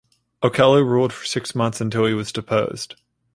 Okello 0.41 0.83
ruled 0.83 1.13
for 1.13 1.25
six 1.27 1.53
months 1.53 1.79
until 1.79 2.07
he 2.07 2.15
was 2.15 2.31
deposed. 2.31 2.95